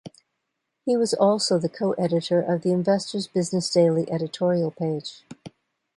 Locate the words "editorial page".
4.09-5.21